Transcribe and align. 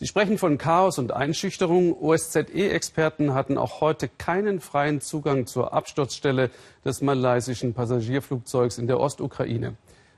Sie 0.00 0.06
sprechen 0.06 0.38
von 0.38 0.56
Chaos 0.56 0.98
und 0.98 1.12
Einschüchterung. 1.12 1.92
OSZE-Experten 1.92 3.34
hatten 3.34 3.58
auch 3.58 3.82
heute 3.82 4.08
keinen 4.08 4.60
freien 4.60 5.02
Zugang 5.02 5.46
zur 5.46 5.74
Absturzstelle 5.74 6.48
des 6.86 7.02
malaysischen 7.02 7.74
Passagierflugzeugs 7.74 8.78
in 8.78 8.86
der 8.86 8.98
Ostukraine. 8.98 9.74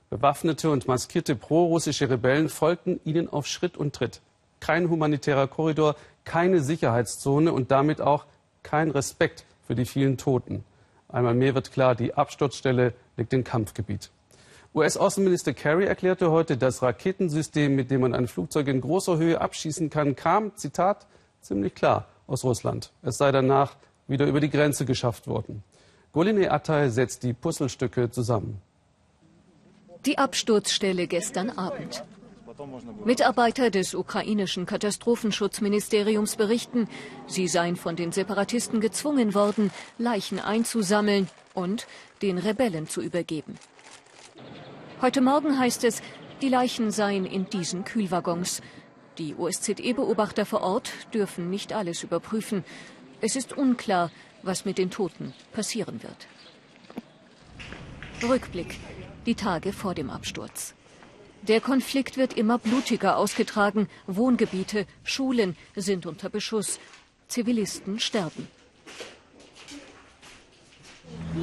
Bewaffnete 0.08 0.70
und 0.70 0.86
maskierte 0.86 1.34
prorussische 1.34 2.08
Rebellen 2.08 2.48
folgten 2.48 3.00
ihnen 3.04 3.28
auf 3.28 3.48
Schritt 3.48 3.76
und 3.76 3.92
Tritt. 3.92 4.20
Kein 4.60 4.88
humanitärer 4.88 5.48
Korridor, 5.48 5.96
keine 6.24 6.60
Sicherheitszone 6.60 7.52
und 7.52 7.72
damit 7.72 8.00
auch 8.00 8.26
kein 8.62 8.88
Respekt 8.88 9.44
für 9.66 9.74
die 9.74 9.84
vielen 9.84 10.16
Toten. 10.16 10.62
Einmal 11.08 11.34
mehr 11.34 11.56
wird 11.56 11.72
klar, 11.72 11.96
die 11.96 12.14
Absturzstelle 12.14 12.94
liegt 13.16 13.32
im 13.32 13.42
Kampfgebiet. 13.42 14.12
US-Außenminister 14.74 15.52
Kerry 15.52 15.84
erklärte 15.84 16.30
heute, 16.30 16.56
das 16.56 16.82
Raketensystem, 16.82 17.74
mit 17.74 17.90
dem 17.90 18.00
man 18.00 18.14
ein 18.14 18.26
Flugzeug 18.26 18.68
in 18.68 18.80
großer 18.80 19.18
Höhe 19.18 19.38
abschießen 19.38 19.90
kann, 19.90 20.16
kam, 20.16 20.56
Zitat, 20.56 21.06
ziemlich 21.42 21.74
klar 21.74 22.06
aus 22.26 22.42
Russland. 22.42 22.90
Es 23.02 23.18
sei 23.18 23.32
danach 23.32 23.76
wieder 24.08 24.26
über 24.26 24.40
die 24.40 24.48
Grenze 24.48 24.86
geschafft 24.86 25.26
worden. 25.26 25.62
Goline 26.12 26.50
Attay 26.50 26.88
setzt 26.88 27.22
die 27.22 27.34
Puzzlestücke 27.34 28.10
zusammen. 28.10 28.62
Die 30.06 30.16
Absturzstelle 30.18 31.06
gestern 31.06 31.50
Abend. 31.50 32.02
Mitarbeiter 33.04 33.70
des 33.70 33.94
ukrainischen 33.94 34.66
Katastrophenschutzministeriums 34.66 36.36
berichten, 36.36 36.88
sie 37.26 37.48
seien 37.48 37.76
von 37.76 37.96
den 37.96 38.12
Separatisten 38.12 38.80
gezwungen 38.80 39.34
worden, 39.34 39.70
Leichen 39.98 40.38
einzusammeln 40.38 41.28
und 41.54 41.86
den 42.20 42.38
Rebellen 42.38 42.88
zu 42.88 43.00
übergeben. 43.00 43.58
Heute 45.02 45.20
Morgen 45.20 45.58
heißt 45.58 45.82
es, 45.82 46.00
die 46.42 46.48
Leichen 46.48 46.92
seien 46.92 47.26
in 47.26 47.50
diesen 47.50 47.82
Kühlwaggons. 47.82 48.62
Die 49.18 49.34
OSZE-Beobachter 49.34 50.46
vor 50.46 50.60
Ort 50.60 50.92
dürfen 51.12 51.50
nicht 51.50 51.72
alles 51.72 52.04
überprüfen. 52.04 52.64
Es 53.20 53.34
ist 53.34 53.52
unklar, 53.52 54.12
was 54.44 54.64
mit 54.64 54.78
den 54.78 54.92
Toten 54.92 55.34
passieren 55.50 56.04
wird. 56.04 56.28
Rückblick. 58.22 58.78
Die 59.26 59.34
Tage 59.34 59.72
vor 59.72 59.96
dem 59.96 60.08
Absturz. 60.08 60.72
Der 61.48 61.60
Konflikt 61.60 62.16
wird 62.16 62.34
immer 62.34 62.58
blutiger 62.58 63.16
ausgetragen. 63.16 63.88
Wohngebiete, 64.06 64.86
Schulen 65.02 65.56
sind 65.74 66.06
unter 66.06 66.30
Beschuss. 66.30 66.78
Zivilisten 67.26 67.98
sterben. 67.98 68.46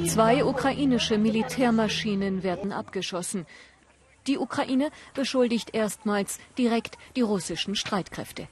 Zwei 0.06 0.44
ukrainische 0.44 1.18
Militärmaschinen 1.18 2.42
werden 2.42 2.72
abgeschossen. 2.72 3.46
Die 4.26 4.38
Ukraine 4.38 4.90
beschuldigt 5.14 5.74
erstmals 5.74 6.38
direkt 6.58 6.98
die 7.16 7.22
russischen 7.22 7.74
Streitkräfte. 7.74 8.48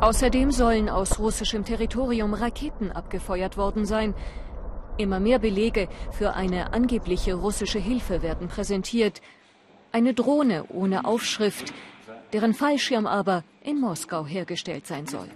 Außerdem 0.00 0.50
sollen 0.50 0.88
aus 0.88 1.18
russischem 1.18 1.64
Territorium 1.64 2.34
Raketen 2.34 2.90
abgefeuert 2.90 3.56
worden 3.56 3.86
sein. 3.86 4.14
Immer 4.98 5.20
mehr 5.20 5.38
Belege 5.38 5.88
für 6.10 6.34
eine 6.34 6.72
angebliche 6.72 7.34
russische 7.34 7.78
Hilfe 7.78 8.22
werden 8.22 8.48
präsentiert. 8.48 9.22
Eine 9.92 10.12
Drohne 10.12 10.64
ohne 10.68 11.04
Aufschrift, 11.04 11.72
deren 12.32 12.54
Fallschirm 12.54 13.06
aber 13.06 13.44
in 13.62 13.80
Moskau 13.80 14.26
hergestellt 14.26 14.86
sein 14.86 15.06
soll. 15.06 15.28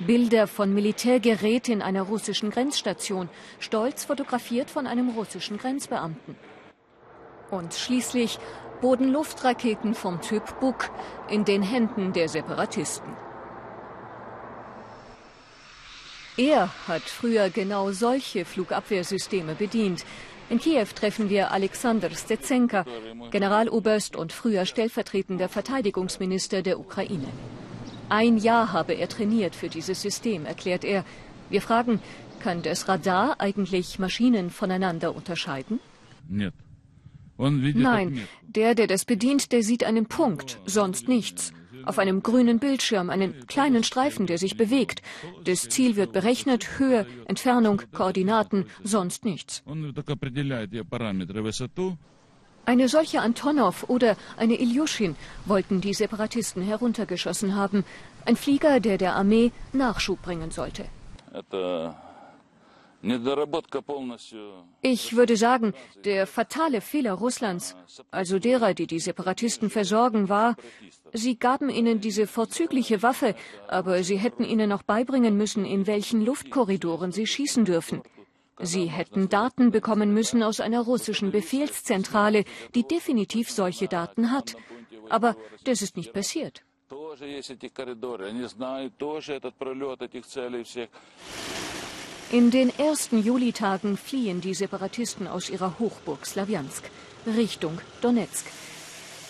Bilder 0.00 0.46
von 0.46 0.72
Militärgerät 0.72 1.68
in 1.68 1.82
einer 1.82 2.02
russischen 2.02 2.50
Grenzstation, 2.50 3.28
stolz 3.58 4.04
fotografiert 4.04 4.70
von 4.70 4.86
einem 4.86 5.10
russischen 5.10 5.58
Grenzbeamten. 5.58 6.36
Und 7.50 7.74
schließlich 7.74 8.38
Boden-Luft-Raketen 8.80 9.94
vom 9.94 10.20
Typ 10.20 10.58
Buk 10.60 10.90
in 11.28 11.44
den 11.44 11.62
Händen 11.62 12.12
der 12.12 12.28
Separatisten. 12.28 13.14
Er 16.36 16.70
hat 16.88 17.02
früher 17.02 17.50
genau 17.50 17.92
solche 17.92 18.46
Flugabwehrsysteme 18.46 19.54
bedient. 19.54 20.04
In 20.48 20.58
Kiew 20.58 20.86
treffen 20.94 21.28
wir 21.28 21.52
Alexander 21.52 22.10
Stetsenka, 22.10 22.86
Generaloberst 23.30 24.16
und 24.16 24.32
früher 24.32 24.64
stellvertretender 24.64 25.50
Verteidigungsminister 25.50 26.62
der 26.62 26.80
Ukraine. 26.80 27.28
Ein 28.12 28.36
Jahr 28.36 28.74
habe 28.74 28.92
er 28.92 29.08
trainiert 29.08 29.56
für 29.56 29.70
dieses 29.70 30.02
System, 30.02 30.44
erklärt 30.44 30.84
er. 30.84 31.02
Wir 31.48 31.62
fragen, 31.62 31.98
kann 32.40 32.60
das 32.60 32.86
Radar 32.86 33.40
eigentlich 33.40 33.98
Maschinen 33.98 34.50
voneinander 34.50 35.16
unterscheiden? 35.16 35.80
Nein, 37.38 38.20
der, 38.42 38.74
der 38.74 38.86
das 38.86 39.06
bedient, 39.06 39.50
der 39.50 39.62
sieht 39.62 39.82
einen 39.82 40.04
Punkt, 40.04 40.58
sonst 40.66 41.08
nichts. 41.08 41.54
Auf 41.84 41.98
einem 41.98 42.22
grünen 42.22 42.58
Bildschirm 42.58 43.08
einen 43.08 43.46
kleinen 43.46 43.82
Streifen, 43.82 44.26
der 44.26 44.36
sich 44.36 44.58
bewegt. 44.58 45.00
Das 45.44 45.70
Ziel 45.70 45.96
wird 45.96 46.12
berechnet, 46.12 46.78
Höhe, 46.78 47.06
Entfernung, 47.24 47.80
Koordinaten, 47.92 48.66
sonst 48.84 49.24
nichts. 49.24 49.62
Eine 52.64 52.88
solche 52.88 53.20
Antonov 53.20 53.84
oder 53.88 54.16
eine 54.36 54.54
Ilyushin 54.54 55.16
wollten 55.46 55.80
die 55.80 55.94
Separatisten 55.94 56.62
heruntergeschossen 56.62 57.56
haben. 57.56 57.84
Ein 58.24 58.36
Flieger, 58.36 58.78
der 58.78 58.98
der 58.98 59.16
Armee 59.16 59.50
Nachschub 59.72 60.22
bringen 60.22 60.50
sollte. 60.52 60.84
Ich 64.80 65.16
würde 65.16 65.36
sagen, 65.36 65.74
der 66.04 66.26
fatale 66.28 66.80
Fehler 66.80 67.14
Russlands, 67.14 67.74
also 68.12 68.38
derer, 68.38 68.74
die 68.74 68.86
die 68.86 69.00
Separatisten 69.00 69.70
versorgen, 69.70 70.28
war, 70.28 70.54
sie 71.12 71.36
gaben 71.36 71.68
ihnen 71.68 72.00
diese 72.00 72.28
vorzügliche 72.28 73.02
Waffe, 73.02 73.34
aber 73.66 74.04
sie 74.04 74.18
hätten 74.18 74.44
ihnen 74.44 74.68
noch 74.68 74.84
beibringen 74.84 75.36
müssen, 75.36 75.64
in 75.64 75.88
welchen 75.88 76.24
Luftkorridoren 76.24 77.10
sie 77.10 77.26
schießen 77.26 77.64
dürfen. 77.64 78.02
Sie 78.62 78.86
hätten 78.86 79.28
Daten 79.28 79.72
bekommen 79.72 80.14
müssen 80.14 80.42
aus 80.42 80.60
einer 80.60 80.80
russischen 80.80 81.32
Befehlszentrale, 81.32 82.44
die 82.76 82.84
definitiv 82.84 83.50
solche 83.50 83.88
Daten 83.88 84.30
hat. 84.30 84.54
Aber 85.08 85.36
das 85.64 85.82
ist 85.82 85.96
nicht 85.96 86.12
passiert. 86.12 86.62
In 92.30 92.50
den 92.50 92.78
ersten 92.78 93.22
Julitagen 93.22 93.96
fliehen 93.96 94.40
die 94.40 94.54
Separatisten 94.54 95.26
aus 95.26 95.50
ihrer 95.50 95.78
Hochburg 95.78 96.24
Slawiansk 96.24 96.84
Richtung 97.26 97.78
Donetsk. 98.00 98.46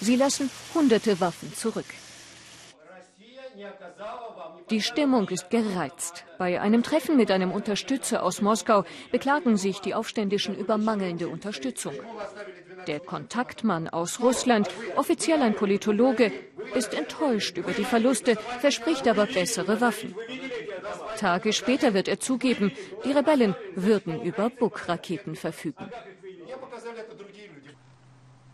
Sie 0.01 0.17
lassen 0.17 0.51
hunderte 0.75 1.21
Waffen 1.21 1.55
zurück. 1.55 1.87
Die 4.71 4.81
Stimmung 4.81 5.29
ist 5.29 5.51
gereizt. 5.51 6.25
Bei 6.39 6.61
einem 6.61 6.83
Treffen 6.83 7.17
mit 7.17 7.31
einem 7.31 7.53
Unterstützer 7.53 8.23
aus 8.23 8.41
Moskau 8.41 8.85
beklagen 9.11 9.57
sich 9.57 9.81
die 9.81 9.95
Aufständischen 9.95 10.57
über 10.57 10.79
mangelnde 10.79 11.29
Unterstützung. 11.29 11.95
Der 12.87 13.01
Kontaktmann 13.01 13.89
aus 13.89 14.21
Russland, 14.21 14.69
offiziell 14.97 15.43
ein 15.43 15.55
Politologe, 15.55 16.33
ist 16.75 16.95
enttäuscht 16.95 17.57
über 17.59 17.73
die 17.73 17.85
Verluste, 17.85 18.37
verspricht 18.61 19.07
aber 19.07 19.27
bessere 19.27 19.81
Waffen. 19.81 20.15
Tage 21.19 21.53
später 21.53 21.95
wird 21.95 22.09
er 22.09 22.21
zugeben, 22.21 22.73
die 23.05 23.13
Rebellen 23.13 23.55
würden 23.75 24.23
über 24.23 24.51
Buk-Raketen 24.51 25.37
verfügen. 25.37 25.91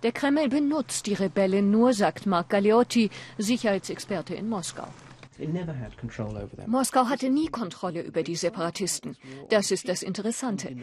Der 0.04 0.12
Kreml 0.12 0.48
benutzt 0.48 1.06
die 1.06 1.14
Rebellen 1.14 1.72
nur, 1.72 1.92
sagt 1.92 2.25
Mark 2.25 2.50
Galeotti, 2.50 3.10
Sicherheitsexperte 3.36 4.34
in 4.34 4.48
Moskau. 4.48 4.86
Moskau 6.66 7.06
hatte 7.06 7.31
nie 7.31 7.49
Kontrolle 7.49 8.03
über 8.03 8.22
die 8.22 8.37
Separatisten. 8.37 9.16
Das 9.50 9.71
ist 9.71 9.88
das 9.88 10.03
Interessante. 10.03 10.75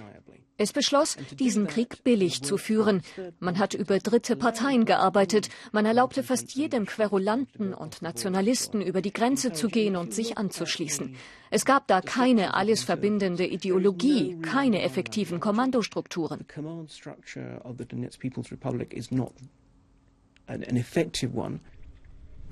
Es 0.57 0.71
beschloss, 0.71 1.17
diesen 1.37 1.67
Krieg 1.67 2.01
billig 2.05 2.41
zu 2.41 2.57
führen. 2.57 3.01
Man 3.39 3.59
hat 3.59 3.73
über 3.73 3.99
dritte 3.99 4.37
Parteien 4.37 4.85
gearbeitet. 4.85 5.49
Man 5.73 5.85
erlaubte 5.85 6.23
fast 6.23 6.53
jedem 6.55 6.85
Querulanten 6.85 7.73
und 7.73 8.01
Nationalisten 8.01 8.81
über 8.81 9.01
die 9.01 9.11
Grenze 9.11 9.51
zu 9.51 9.67
gehen 9.67 9.97
und 9.97 10.13
sich 10.13 10.37
anzuschließen. 10.37 11.17
Es 11.51 11.65
gab 11.65 11.87
da 11.87 11.99
keine 11.99 12.53
alles 12.53 12.83
verbindende 12.83 13.45
Ideologie, 13.45 14.37
keine 14.41 14.81
effektiven 14.81 15.41
Kommandostrukturen. 15.41 16.45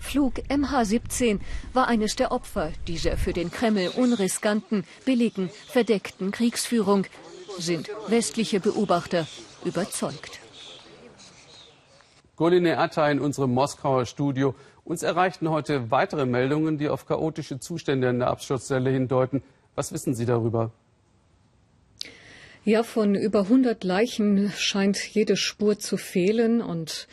Flug 0.03 0.35
MH17 0.49 1.39
war 1.73 1.87
eines 1.87 2.15
der 2.15 2.31
Opfer 2.31 2.71
dieser 2.87 3.17
für 3.17 3.33
den 3.33 3.49
Kreml 3.49 3.87
unriskanten, 3.95 4.83
billigen, 5.05 5.49
verdeckten 5.67 6.31
Kriegsführung, 6.31 7.05
sind 7.57 7.89
westliche 8.09 8.59
Beobachter 8.59 9.25
überzeugt. 9.65 10.39
Goline 12.35 12.77
Atta 12.77 13.09
in 13.09 13.19
unserem 13.19 13.53
Moskauer 13.53 14.05
Studio. 14.05 14.53
Uns 14.83 15.01
erreichten 15.03 15.49
heute 15.49 15.89
weitere 15.89 16.25
Meldungen, 16.25 16.77
die 16.77 16.89
auf 16.89 17.07
chaotische 17.07 17.59
Zustände 17.59 18.09
in 18.09 18.19
der 18.19 18.27
Absturzstelle 18.27 18.91
hindeuten. 18.91 19.41
Was 19.73 19.93
wissen 19.93 20.13
Sie 20.13 20.25
darüber? 20.25 20.71
Ja, 22.65 22.83
von 22.83 23.15
über 23.15 23.41
100 23.41 23.83
Leichen 23.83 24.51
scheint 24.57 24.97
jede 24.97 25.37
Spur 25.37 25.79
zu 25.79 25.97
fehlen 25.97 26.61
und 26.61 27.07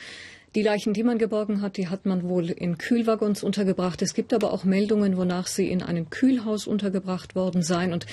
Die 0.56 0.62
Leichen, 0.62 0.94
die 0.94 1.04
man 1.04 1.18
geborgen 1.18 1.60
hat, 1.62 1.76
die 1.76 1.86
hat 1.86 2.06
man 2.06 2.28
wohl 2.28 2.50
in 2.50 2.76
Kühlwaggons 2.76 3.44
untergebracht. 3.44 4.02
Es 4.02 4.14
gibt 4.14 4.34
aber 4.34 4.52
auch 4.52 4.64
Meldungen, 4.64 5.16
wonach 5.16 5.46
sie 5.46 5.70
in 5.70 5.80
einem 5.80 6.10
Kühlhaus 6.10 6.66
untergebracht 6.66 7.36
worden 7.36 7.62
seien. 7.62 7.92
Und 7.92 8.06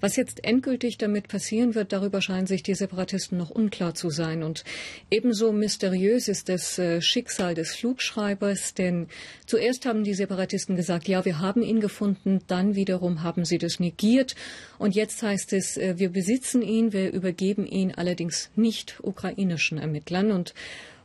was 0.00 0.16
jetzt 0.16 0.42
endgültig 0.42 0.96
damit 0.96 1.28
passieren 1.28 1.74
wird, 1.74 1.92
darüber 1.92 2.22
scheinen 2.22 2.46
sich 2.46 2.62
die 2.62 2.74
Separatisten 2.74 3.36
noch 3.36 3.50
unklar 3.50 3.94
zu 3.94 4.08
sein. 4.08 4.42
Und 4.42 4.64
ebenso 5.10 5.52
mysteriös 5.52 6.28
ist 6.28 6.48
das 6.48 6.78
äh, 6.78 7.02
Schicksal 7.02 7.54
des 7.54 7.74
Flugschreibers, 7.74 8.72
denn 8.72 9.08
zuerst 9.44 9.84
haben 9.84 10.02
die 10.02 10.14
Separatisten 10.14 10.76
gesagt, 10.76 11.08
ja, 11.08 11.26
wir 11.26 11.40
haben 11.40 11.62
ihn 11.62 11.80
gefunden, 11.80 12.40
dann 12.46 12.74
wiederum 12.74 13.22
haben 13.22 13.44
sie 13.44 13.58
das 13.58 13.80
negiert. 13.80 14.34
Und 14.78 14.94
jetzt 14.94 15.22
heißt 15.22 15.52
es, 15.52 15.76
äh, 15.76 15.98
wir 15.98 16.08
besitzen 16.08 16.62
ihn, 16.62 16.94
wir 16.94 17.12
übergeben 17.12 17.66
ihn 17.66 17.92
allerdings 17.92 18.50
nicht 18.56 18.98
ukrainischen 19.02 19.76
Ermittlern. 19.76 20.32
Und 20.32 20.54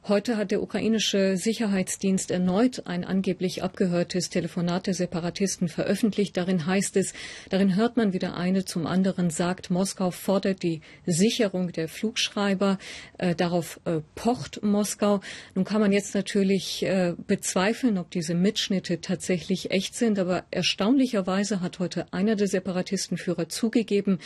Heute 0.10 0.38
hat 0.38 0.52
der 0.52 0.64
ukrainische 0.64 1.36
Sicherheitsdienst 1.36 2.32
erneut 2.32 2.84
ein 2.86 3.04
angeblich 3.04 3.62
abgehörtes 3.62 4.30
Telefonat 4.30 4.88
der 4.88 4.94
Separatisten 4.94 5.68
veröffentlicht. 5.68 6.38
Darin 6.38 6.66
heißt 6.66 6.96
es, 6.96 7.12
darin 7.50 7.76
hört 7.76 7.98
man 7.98 8.14
wieder 8.14 8.38
eine 8.38 8.64
zum 8.64 8.88
anderen 8.88 9.30
sagt, 9.30 9.70
Moskau 9.70 10.12
fordert 10.12 10.64
die 10.64 10.80
Sicherung 11.06 11.74
der 11.74 11.90
Flugschreiber. 11.90 12.78
Äh, 13.18 13.36
darauf 13.36 13.82
äh, 13.84 14.00
pocht 14.16 14.64
Moskau. 14.64 15.20
Nun 15.56 15.66
kann 15.66 15.82
man 15.82 15.92
jetzt 15.92 16.16
natürlich 16.16 16.84
äh, 16.84 17.14
bezweifeln, 17.28 17.98
ob 17.98 18.10
diese 18.10 18.34
Mitschnitte 18.34 19.02
tatsächlich 19.02 19.72
echt 19.72 19.94
sind. 19.94 20.20
Aber 20.20 20.46
erstaunlicherweise 20.52 21.60
hat 21.60 21.80
heute 21.80 22.14
einer 22.14 22.38
der 22.38 22.48
Separatistenführer 22.48 23.50
zugegeben, 23.50 24.20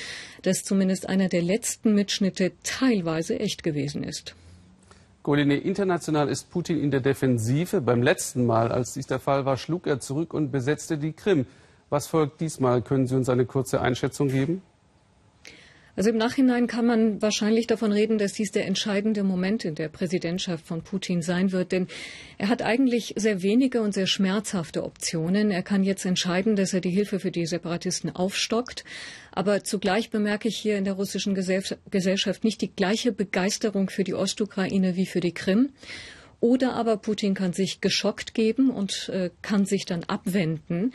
dass 0.44 0.64
zumindest 0.64 1.10
einer 1.10 1.28
der 1.28 1.42
letzten 1.42 1.96
Mitschnitte 1.96 2.52
teilweise 2.62 3.40
echt 3.40 3.64
gewesen 3.64 4.04
ist. 4.04 4.36
Goline, 5.24 5.56
international 5.58 6.30
ist 6.30 6.50
Putin 6.50 6.82
in 6.82 6.90
der 6.90 7.00
Defensive. 7.00 7.82
Beim 7.82 8.02
letzten 8.02 8.44
Mal, 8.48 8.72
als 8.72 8.94
dies 8.94 9.06
der 9.06 9.20
Fall 9.20 9.46
war, 9.46 9.56
schlug 9.56 9.86
er 9.86 10.00
zurück 10.00 10.34
und 10.34 10.52
besetzte 10.52 10.98
die 10.98 11.14
Krim. 11.14 11.46
Was 11.92 12.08
folgt 12.08 12.42
diesmal? 12.42 12.82
Können 12.82 13.06
Sie 13.06 13.16
uns 13.16 13.30
eine 13.30 13.46
kurze 13.46 13.82
Einschätzung 13.82 14.30
geben? 14.30 14.64
Also 15.96 16.10
im 16.10 16.18
Nachhinein 16.18 16.68
kann 16.68 16.86
man 16.86 17.22
wahrscheinlich 17.22 17.68
davon 17.68 17.92
reden, 17.92 18.18
dass 18.18 18.34
dies 18.34 18.52
der 18.52 18.66
entscheidende 18.66 19.24
Moment 19.24 19.66
in 19.66 19.76
der 19.76 19.90
Präsidentschaft 19.90 20.66
von 20.66 20.84
Putin 20.84 21.22
sein 21.22 21.52
wird, 21.52 21.72
denn 21.72 21.88
er 22.38 22.48
hat 22.48 22.62
eigentlich 22.62 23.14
sehr 23.18 23.42
wenige 23.42 23.82
und 23.82 23.94
sehr 23.94 24.08
schmerzhafte 24.08 24.84
Optionen. 24.84 25.52
Er 25.52 25.64
kann 25.64 25.84
jetzt 25.84 26.06
entscheiden, 26.06 26.56
dass 26.56 26.74
er 26.74 26.82
die 26.82 26.90
Hilfe 26.90 27.20
für 27.20 27.32
die 27.32 27.46
Separatisten 27.46 28.16
aufstockt. 28.16 28.84
Aber 29.32 29.64
zugleich 29.64 30.10
bemerke 30.10 30.48
ich 30.48 30.58
hier 30.58 30.78
in 30.78 30.84
der 30.84 30.94
russischen 30.94 31.36
Gesellschaft 31.36 32.44
nicht 32.44 32.62
die 32.62 32.72
gleiche 32.74 33.12
Begeisterung 33.12 33.90
für 33.90 34.04
die 34.04 34.14
Ostukraine 34.14 34.96
wie 34.96 35.06
für 35.06 35.22
die 35.22 35.34
Krim. 35.34 35.70
Oder 36.42 36.74
aber 36.74 36.98
Putin 36.98 37.36
kann 37.36 37.54
sich 37.54 37.82
geschockt 37.82 38.34
geben 38.34 38.72
und 38.72 39.10
äh, 39.10 39.30
kann 39.44 39.66
sich 39.66 39.86
dann 39.86 40.04
abwenden. 40.06 40.92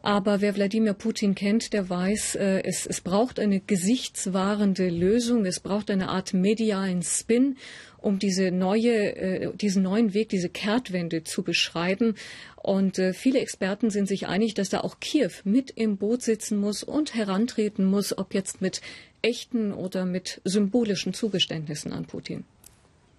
Aber 0.00 0.40
wer 0.40 0.56
Wladimir 0.56 0.94
Putin 0.94 1.34
kennt, 1.34 1.74
der 1.74 1.90
weiß, 1.90 2.36
äh, 2.36 2.62
es, 2.64 2.86
es 2.86 3.02
braucht 3.02 3.38
eine 3.38 3.60
gesichtswahrende 3.60 4.88
Lösung. 4.88 5.44
Es 5.44 5.60
braucht 5.60 5.90
eine 5.90 6.08
Art 6.08 6.32
medialen 6.32 7.02
Spin, 7.02 7.58
um 7.98 8.18
diese 8.18 8.50
neue, 8.50 9.16
äh, 9.16 9.54
diesen 9.54 9.82
neuen 9.82 10.14
Weg, 10.14 10.30
diese 10.30 10.48
Kehrtwende 10.48 11.24
zu 11.24 11.42
beschreiben. 11.42 12.14
Und 12.62 12.98
äh, 12.98 13.12
viele 13.12 13.40
Experten 13.40 13.90
sind 13.90 14.08
sich 14.08 14.26
einig, 14.26 14.54
dass 14.54 14.70
da 14.70 14.80
auch 14.80 14.98
Kiew 14.98 15.30
mit 15.44 15.70
im 15.72 15.98
Boot 15.98 16.22
sitzen 16.22 16.56
muss 16.56 16.82
und 16.82 17.14
herantreten 17.14 17.84
muss, 17.84 18.16
ob 18.16 18.32
jetzt 18.32 18.62
mit 18.62 18.80
echten 19.20 19.74
oder 19.74 20.06
mit 20.06 20.40
symbolischen 20.44 21.12
Zugeständnissen 21.12 21.92
an 21.92 22.06
Putin. 22.06 22.44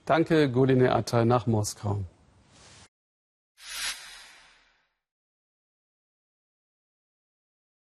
Danke, 0.08 0.50
Goline 0.50 0.94
Attai 0.94 1.26
nach 1.26 1.48
Moskau. 1.48 2.00